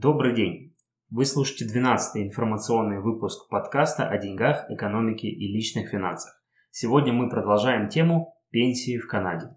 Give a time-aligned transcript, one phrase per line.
[0.00, 0.76] Добрый день!
[1.10, 6.40] Вы слушаете 12-й информационный выпуск подкаста о деньгах, экономике и личных финансах.
[6.70, 9.56] Сегодня мы продолжаем тему пенсии в Канаде.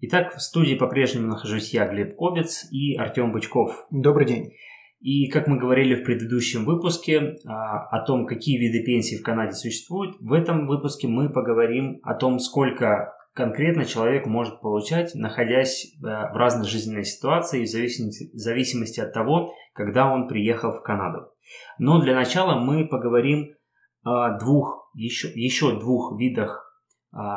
[0.00, 3.84] Итак, в студии по-прежнему нахожусь я, Глеб Кобец и Артем Бычков.
[3.90, 4.52] Добрый день.
[5.00, 9.54] И как мы говорили в предыдущем выпуске а, о том, какие виды пенсий в Канаде
[9.54, 15.98] существуют, в этом выпуске мы поговорим о том, сколько конкретно человек может получать, находясь э,
[16.00, 21.32] в разной жизненной ситуации, в зависимости, в зависимости от того, когда он приехал в Канаду.
[21.80, 23.56] Но для начала мы поговорим
[24.04, 26.67] о двух, еще, еще двух видах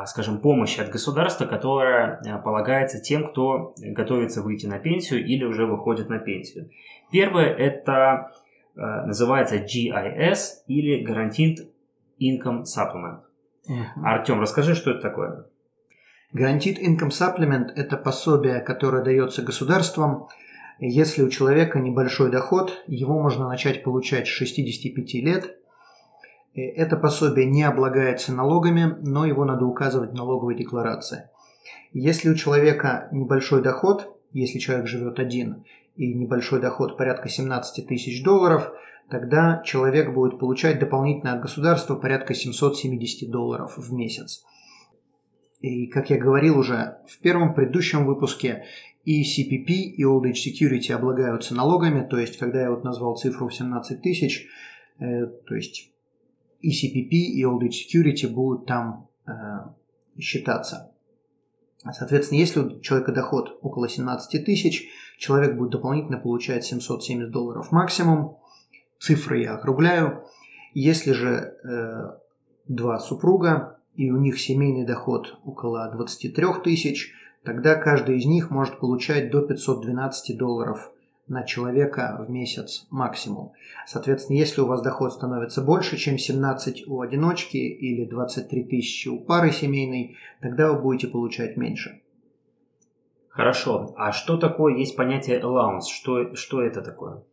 [0.05, 5.66] скажем, помощи от государства, которая а, полагается тем, кто готовится выйти на пенсию или уже
[5.66, 6.69] выходит на пенсию.
[7.11, 8.31] Первое это
[8.75, 11.69] а, называется GIS или Guaranteed
[12.22, 13.22] Income Supplement.
[13.69, 14.03] Uh-huh.
[14.03, 15.45] Артем, расскажи, что это такое?
[16.33, 20.28] Guaranteed Income Supplement– это пособие, которое дается государством.
[20.80, 25.61] Если у человека небольшой доход, его можно начать получать с 65 лет– Э,
[26.59, 31.30] это пособие не облагается налогами, но его надо указывать в налоговой декларации.
[31.94, 38.23] Если у человека небольшой доход, если человек живет один, и небольшой доход порядка 17 тысяч
[38.23, 38.72] долларов,
[39.09, 44.44] тогда человек будет получать дополнительно от государства порядка 770 долларов в месяц.
[45.59, 48.66] И, как я говорил уже в первом предыдущем выпуске,
[49.03, 53.47] и CPP, и Old Age Security облагаются налогами, то есть, когда я вот назвал цифру
[53.47, 54.47] в 17 тысяч,
[54.99, 55.91] э, то есть
[56.62, 59.31] и CPP, и Old Age Security будут там э,
[60.20, 60.91] считаться.
[61.91, 64.88] Соответственно, если у человека доход около 17 тысяч,
[65.18, 68.38] человек будет дополнительно получать 770 долларов максимум.
[69.00, 70.24] Цифры я округляю.
[70.74, 72.18] Если же э,
[72.68, 77.12] два супруга и у них семейный доход около 23 тысяч,
[77.44, 80.91] тогда каждый из них может получать до 512 долларов
[81.31, 83.53] на человека в месяц максимум.
[83.88, 89.18] Соответственно, если у вас доход становится больше, чем 17 у одиночки или 23 тысячи у
[89.18, 92.02] пары семейной, тогда вы будете получать меньше.
[93.30, 93.94] Хорошо.
[93.96, 95.86] А что такое, есть понятие allowance?
[95.90, 97.24] Что, что это такое?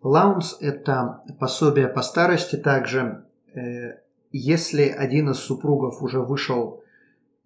[0.00, 3.24] Allowance– это пособие по старости также.
[3.52, 3.96] Э,
[4.30, 6.84] если один из супругов уже вышел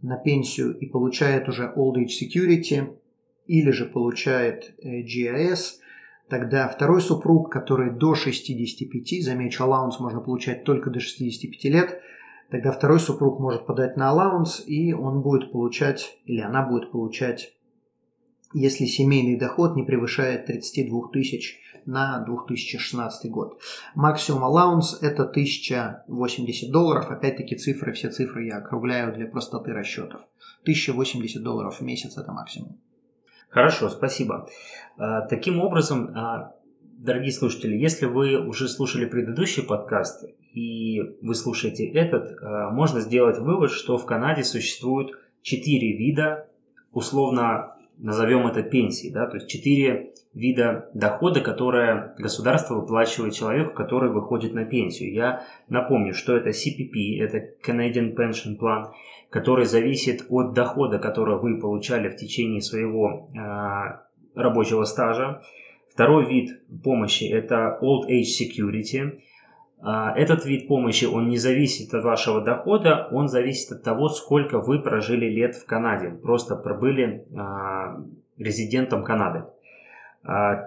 [0.02, 2.94] на пенсию и получает уже Old Age Security,
[3.46, 5.78] или же получает э, GIS,
[6.28, 12.00] Тогда второй супруг, который до 65, замечу, аллаунс можно получать только до 65 лет,
[12.50, 17.54] тогда второй супруг может подать на аллаунс, и он будет получать, или она будет получать,
[18.54, 23.60] если семейный доход не превышает 32 тысяч на 2016 год.
[23.94, 30.22] Максимум аллаунс это 1080 долларов, опять-таки цифры, все цифры я округляю для простоты расчетов.
[30.62, 32.78] 1080 долларов в месяц это максимум.
[33.54, 34.48] Хорошо, спасибо.
[34.98, 41.86] А, таким образом, а, дорогие слушатели, если вы уже слушали предыдущий подкаст и вы слушаете
[41.86, 45.12] этот, а, можно сделать вывод, что в Канаде существует
[45.42, 46.48] четыре вида,
[46.92, 54.10] условно назовем это пенсии, да, то есть четыре вида дохода, которое государство выплачивает человеку, который
[54.10, 55.12] выходит на пенсию.
[55.12, 58.86] Я напомню, что это CPP, это Canadian Pension Plan–
[59.34, 65.42] который зависит от дохода, который вы получали в течение своего э, рабочего стажа.
[65.92, 69.18] Второй вид помощи– это Old Age Security.
[69.84, 74.60] Э, этот вид помощи, он не зависит от вашего дохода, он зависит от того, сколько
[74.60, 79.44] вы прожили лет в Канаде, просто пробыли э, резидентом Канады.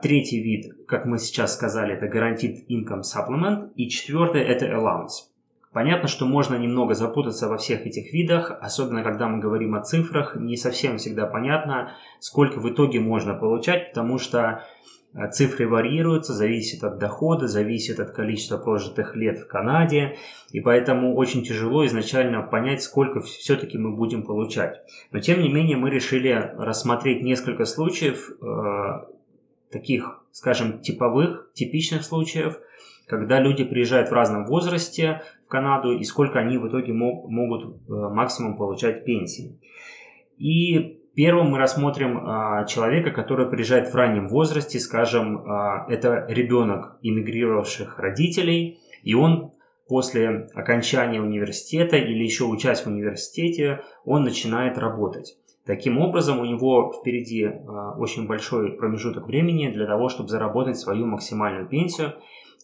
[0.04, 3.72] Третий вид, как мы сейчас сказали, это Guaranteed Income Supplement.
[3.74, 5.32] И четвертый– это Allowance.
[5.74, 10.36] Понятно, что можно немного запутаться во всех этих видах, особенно когда мы говорим о цифрах,
[10.36, 14.64] не совсем всегда понятно, сколько в итоге можно получать, потому что
[15.32, 20.18] цифры варьируются, зависит от дохода, зависит от количества прожитых лет в Канаде,
[20.52, 24.82] и поэтому очень тяжело изначально понять, сколько все-таки мы будем получать.
[25.12, 29.18] Но тем не менее мы решили рассмотреть несколько случаев, э,
[29.72, 32.60] таких, скажем, типовых, типичных случаев,
[33.08, 37.66] когда люди приезжают в разном возрасте, в Канаду и сколько они в итоге мог, могут
[37.66, 39.58] э, максимум получать пенсии.
[40.38, 47.00] И Первым мы рассмотрим а, человека, который приезжает в раннем возрасте, скажем, а, это ребенок
[47.02, 49.52] иммигрировавших родителей, и он
[49.88, 55.40] после окончания университета или еще учась в университете, он начинает работать.
[55.66, 57.50] Таким образом, у него впереди э,
[57.98, 62.14] очень большой промежуток времени для того, чтобы заработать свою максимальную пенсию.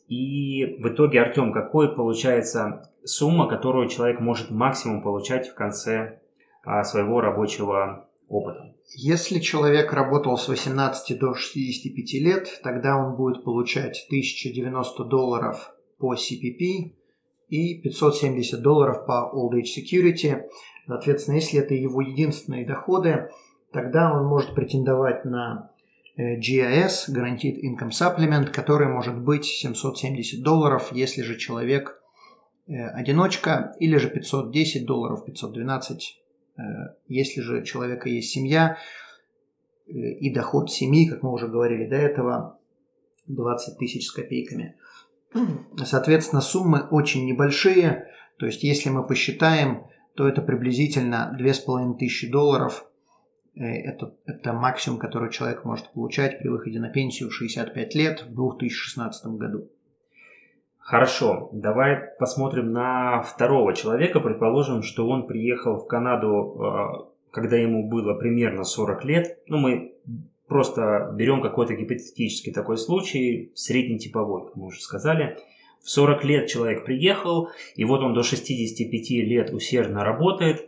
[0.07, 6.19] И в итоге, Артем, какой получается сумма, которую человек может максимум получать в конце
[6.63, 8.73] а, своего рабочего опыта.
[8.95, 16.13] Если человек работал с 18 до 65 лет, тогда он будет получать 1090 долларов по
[16.13, 16.93] CPP
[17.49, 20.43] и 570 долларов по Old Age Security.
[20.87, 23.29] Соответственно, если это его единственные доходы,
[23.71, 25.71] тогда он может претендовать на
[26.15, 31.99] э, GIS, Guaranteed Income Supplement, который может быть 770 долларов, если же человек
[32.67, 36.22] э, одиночка, или же 510 долларов, 512 Э,
[37.07, 38.77] если же у человека есть семья
[39.87, 42.59] э, и доход семьи, как мы уже говорили до этого,
[43.27, 44.75] 20 тысяч с копейками.
[45.83, 48.07] Соответственно, суммы очень небольшие.
[48.37, 49.85] То есть, если мы посчитаем,
[50.15, 52.85] то это приблизительно 2500 долларов.
[53.55, 58.23] Э, это, это максимум, который человек может получать при выходе на пенсию в 65 лет
[58.23, 59.69] в 2016 году.
[60.83, 64.19] Хорошо, давай посмотрим на второго человека.
[64.19, 69.39] Предположим, что он приехал в Канаду, э, когда ему было примерно 40 лет.
[69.47, 69.93] Ну, мы
[70.45, 75.37] просто берем какой-то гипотетический такой случай, средний типовой, как мы уже сказали.
[75.81, 80.65] В 40 лет человек приехал, и вот он до 65 лет усердно работает.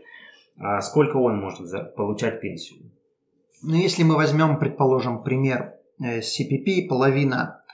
[0.57, 2.79] А сколько он может получать пенсию?
[3.62, 7.64] Ну, если мы возьмем, предположим, пример э, CPP, половина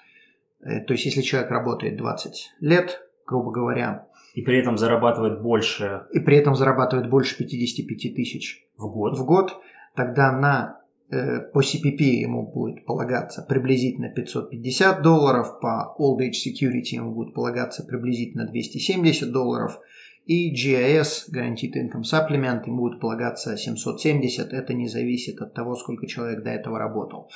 [0.62, 6.04] то есть, если человек работает 20 лет, грубо говоря, и при этом зарабатывает больше...
[6.14, 9.18] И при этом зарабатывает больше 55 тысяч в год.
[9.18, 9.58] В год,
[9.96, 16.96] тогда на э, по CPP ему будет полагаться приблизительно 550 долларов, по Old Age Security
[16.96, 19.80] ему будет полагаться приблизительно 270 долларов,
[20.26, 26.08] и GIS, Guaranteed Income Supplement, ему будет полагаться 770, это не зависит от того, сколько
[26.08, 27.30] человек до этого работал.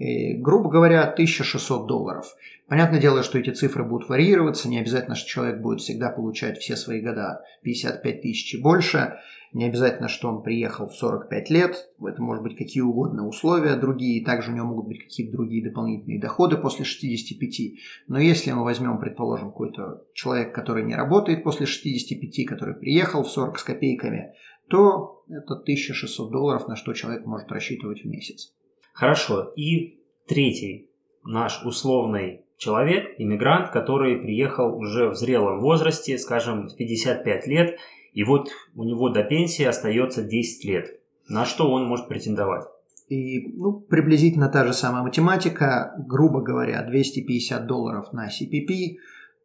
[0.00, 2.34] И, грубо говоря, 1600 долларов.
[2.68, 6.74] Понятное дело, что эти цифры будут варьироваться, не обязательно, что человек будет всегда получать все
[6.74, 9.18] свои года 55 тысяч и больше,
[9.52, 14.24] не обязательно, что он приехал в 45 лет, это может быть какие угодно условия другие,
[14.24, 17.72] также у него могут быть какие-то другие дополнительные доходы после 65.
[18.08, 23.28] Но если мы возьмем, предположим, какой-то человек, который не работает после 65, который приехал в
[23.28, 24.32] 40 с копейками,
[24.68, 28.54] то это 1600 долларов, на что человек может рассчитывать в месяц.
[29.00, 29.54] Хорошо.
[29.56, 29.98] И
[30.28, 30.90] третий
[31.24, 37.78] наш условный человек, иммигрант, который приехал уже в зрелом возрасте, скажем, в 55 лет,
[38.12, 41.00] и вот у него до пенсии остается 10 лет.
[41.30, 42.66] На что он может претендовать?
[43.08, 48.98] И ну, приблизительно та же самая математика, грубо говоря, 250 долларов на CPP,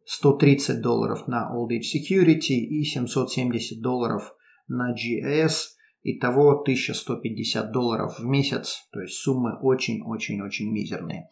[0.04, 4.34] 130 долларов на Old Age Security и 770 долларов
[4.68, 5.52] на GS–
[6.08, 11.28] Итого 1150 долларов в месяц, то есть суммы очень-очень-очень мизерные.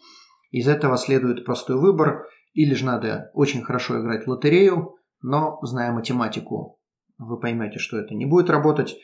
[0.50, 5.92] Из этого следует простой выбор, или же надо очень хорошо играть в лотерею, но, зная
[5.92, 6.80] математику,
[7.18, 8.96] вы поймете, что это не будет работать,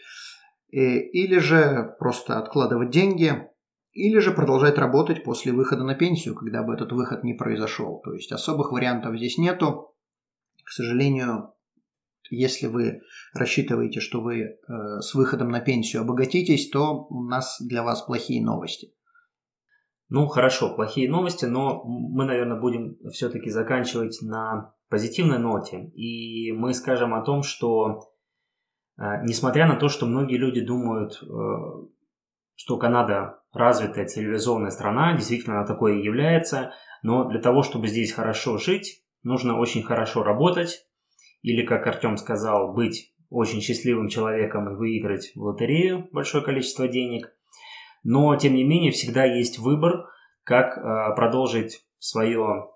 [0.72, 3.48] э, или же просто откладывать деньги,
[3.92, 8.00] или же продолжать работать после выхода на пенсию, когда бы этот выход не произошел.
[8.00, 9.94] То есть особых вариантов здесь нету.
[10.64, 11.54] К сожалению,
[12.30, 13.02] если вы
[13.34, 14.56] рассчитываете, что вы э,
[15.00, 18.92] с выходом на пенсию обогатитесь, то у нас для вас плохие новости.
[20.08, 25.84] Ну хорошо, плохие новости, но мы, наверное, будем все-таки заканчивать на позитивной ноте.
[25.94, 28.12] И мы скажем о том, что
[28.98, 31.26] э, несмотря на то, что многие люди думают, э,
[32.56, 36.72] что Канада развитая цивилизованная страна, действительно она такое и является,
[37.02, 40.86] но для того, чтобы здесь хорошо жить, нужно очень хорошо работать,
[41.42, 47.32] или, как Артем сказал, быть очень счастливым человеком и выиграть в лотерею большое количество денег.
[48.02, 50.06] Но, тем не менее, всегда есть выбор,
[50.42, 52.70] как э, продолжить свое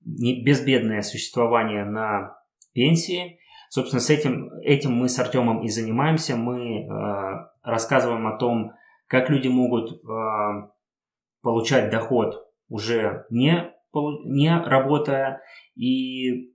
[0.00, 2.36] безбедное существование на
[2.72, 3.38] пенсии.
[3.68, 6.36] Собственно, с этим, этим мы с Артемом и занимаемся.
[6.36, 6.88] Мы э,
[7.62, 8.72] рассказываем о том,
[9.06, 10.70] как люди могут э,
[11.42, 13.72] получать доход уже не,
[14.24, 15.42] не работая,
[15.74, 16.54] и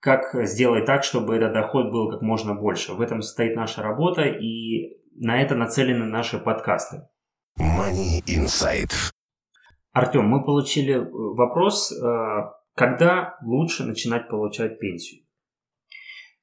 [0.00, 2.92] как сделать так, чтобы этот доход был как можно больше.
[2.92, 7.08] В этом состоит наша работа, и на это нацелены наши подкасты.
[7.58, 8.92] Money Insight.
[9.92, 12.06] Артем, мы получили э, вопрос, э,
[12.74, 15.24] когда лучше начинать получать пенсию?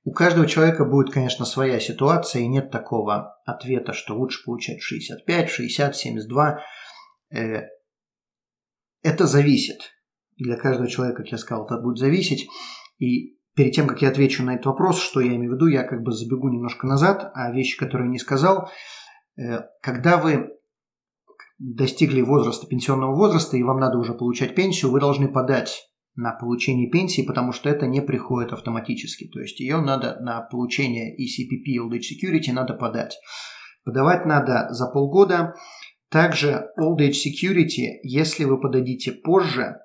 [0.04, 5.50] У каждого человека будет, конечно, своя ситуация, и нет такого ответа, что лучше получать 65,
[5.50, 6.60] 60, 72.
[9.02, 9.96] Это зависит.
[10.38, 12.48] Для каждого человека, как я сказал, это будет зависеть.
[13.00, 15.84] И перед тем, как я отвечу на этот вопрос, что я имею в виду, я
[15.84, 18.70] как бы забегу немножко назад, а вещи, которые не сказал.
[19.38, 20.50] Э, когда вы
[21.58, 26.90] достигли возраста, пенсионного возраста, и вам надо уже получать пенсию, вы должны подать на получение
[26.90, 29.28] пенсии, потому что это не приходит автоматически.
[29.28, 33.18] То есть ее надо на получение ECPP Old Age Security надо подать.
[33.84, 35.56] Подавать надо за полгода.
[36.10, 39.78] Также Old Age Security, если вы подадите позже,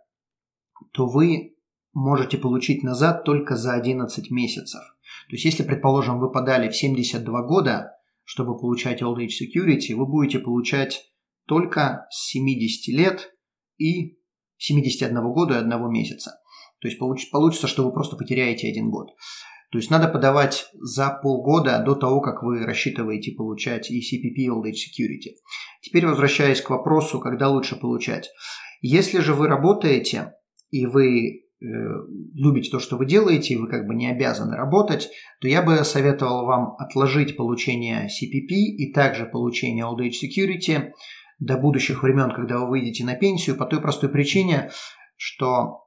[0.93, 1.50] то вы
[1.93, 4.81] можете получить назад только за 11 месяцев.
[5.29, 7.93] То есть если, предположим, вы подали в 72 года,
[8.25, 11.11] чтобы получать Old Age Security, вы будете получать
[11.47, 13.33] только с 70 лет
[13.77, 14.19] и
[14.59, 16.41] 71 года и одного месяца.
[16.81, 19.09] То есть получится, что вы просто потеряете один год.
[19.73, 24.73] То есть надо подавать за полгода до того, как вы рассчитываете получать ECPP Old Age
[24.73, 25.35] Security.
[25.81, 28.31] Теперь возвращаясь к вопросу, когда лучше получать.
[28.81, 30.35] Если же вы работаете
[30.71, 35.49] и вы любите то, что вы делаете, и вы как бы не обязаны работать, то
[35.49, 40.93] я бы советовал вам отложить получение CPP и также получение Old Age Security
[41.39, 44.71] до будущих времен, когда вы выйдете на пенсию, по той простой причине,
[45.17, 45.85] что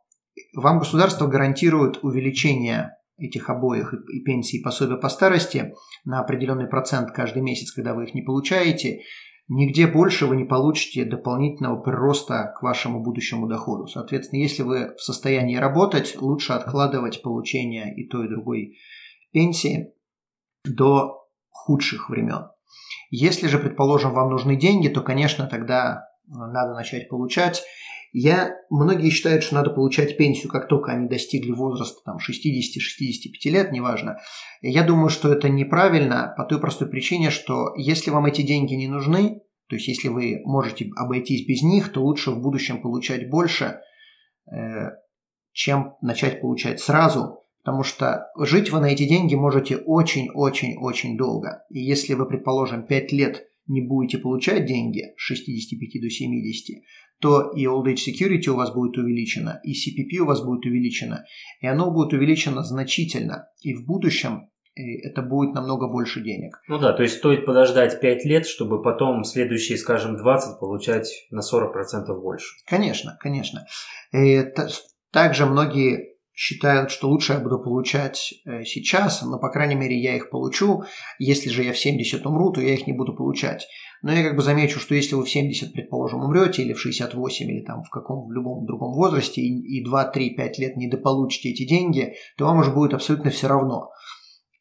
[0.56, 5.74] вам государство гарантирует увеличение этих обоих и пенсии и пособия по старости
[6.06, 9.02] на определенный процент каждый месяц, когда вы их не получаете,
[9.48, 13.88] нигде больше вы не получите дополнительного прироста к вашему будущему доходу.
[13.88, 18.78] Соответственно, если вы в состоянии работать, лучше откладывать получение и той, и другой
[19.32, 19.94] пенсии
[20.66, 22.50] до худших времен.
[23.10, 27.64] Если же, предположим, вам нужны деньги, то, конечно, тогда надо начать получать.
[28.14, 33.72] Я, многие считают, что надо получать пенсию, как только они достигли возраста там, 60-65 лет,
[33.72, 34.20] неважно.
[34.62, 38.88] Я думаю, что это неправильно по той простой причине, что если вам эти деньги не
[38.88, 43.80] нужны, то есть если вы можете обойтись без них, то лучше в будущем получать больше,
[44.52, 44.92] э,
[45.52, 51.64] чем начать получать сразу, Потому что жить вы на эти деньги можете очень-очень-очень долго.
[51.70, 56.84] И если вы, предположим, 5 лет не будете получать деньги с 65 до 70,
[57.20, 61.24] то и Old Age Security у вас будет увеличено, и CPP у вас будет увеличено,
[61.62, 63.48] и оно будет увеличено значительно.
[63.62, 66.62] И в будущем э, это будет намного больше денег.
[66.68, 71.40] Ну да, то есть стоит подождать 5 лет, чтобы потом следующие, скажем, 20 получать на
[71.40, 72.48] 40% больше.
[72.66, 73.66] Конечно, конечно.
[74.12, 74.54] И э,
[75.12, 80.16] также многие считают, что лучше я буду получать э, сейчас, но, по крайней мере, я
[80.16, 80.84] их получу.
[81.20, 83.68] Если же я в 70 умру, то я их не буду получать.
[84.02, 87.50] Но я как бы замечу, что если вы в 70, предположим, умрете, или в 68,
[87.50, 90.90] или там в каком в любом другом возрасте, и, и 2, 3, 5 лет не
[90.90, 93.92] дополучите эти деньги, то вам уже будет абсолютно все равно.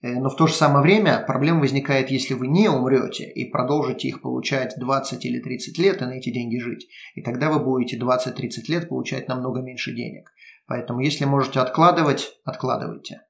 [0.03, 4.09] Э, но в то же самое время проблема возникает, если вы не умрете и продолжите
[4.09, 6.89] их получать 20 или 30 лет и на эти деньги жить.
[7.15, 10.31] И тогда вы будете 20-30 лет получать намного меньше денег.
[10.67, 13.23] Поэтому, если можете откладывать, откладывайте.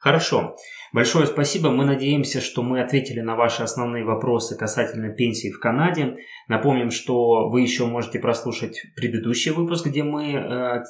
[0.00, 0.56] Хорошо.
[0.92, 1.70] Большое спасибо.
[1.70, 6.18] Мы надеемся, что мы ответили на ваши основные вопросы касательно пенсии в Канаде.
[6.46, 10.82] Напомним, что вы еще можете прослушать предыдущий выпуск, где мы э,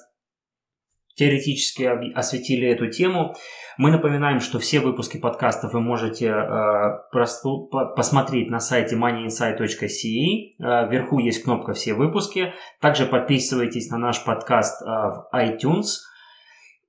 [1.15, 1.83] теоретически
[2.15, 3.35] осветили эту тему.
[3.77, 9.57] Мы напоминаем, что все выпуски подкастов вы можете э, просту, по, посмотреть на сайте moneyinsight.ca.
[9.59, 12.53] Э, вверху есть кнопка «Все выпуски».
[12.81, 15.87] Также подписывайтесь на наш подкаст э, в iTunes.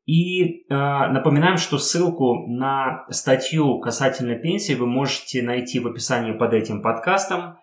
[0.06, 6.54] И э, напоминаем, что ссылку на статью касательно пенсии вы можете найти в описании под
[6.54, 7.58] этим подкастом.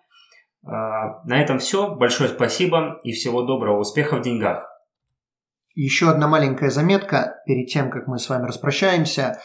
[0.65, 0.69] Э,
[1.25, 1.95] на этом все.
[1.95, 3.79] Большое спасибо и всего доброго.
[3.79, 4.72] Успехов в деньгах.
[5.75, 9.39] Еще одна маленькая заметка перед тем, как мы с вами распрощаемся.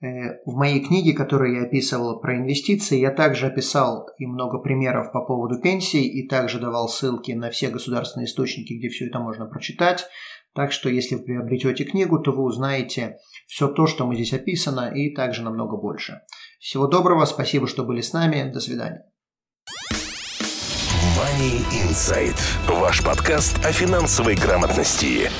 [0.00, 5.12] Э, в моей книге, которую я описывал про инвестиции, я также описал и много примеров
[5.12, 9.44] по поводу пенсий, и также давал ссылки на все государственные источники, где все это можно
[9.44, 10.06] прочитать.
[10.54, 14.90] Так что, если вы приобретете книгу, то вы узнаете все то, что мы здесь описано,
[14.94, 16.20] и также намного больше.
[16.60, 19.04] Всего доброго, спасибо, что были с нами, до свидания.
[21.18, 22.38] Money Insight.
[22.68, 25.30] Ваш подкаст о финансовой грамотности.